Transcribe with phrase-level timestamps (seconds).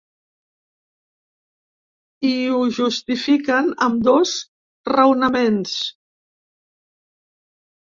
[2.29, 4.33] Hi ho justifiquen amb dos
[4.97, 5.79] raonaments.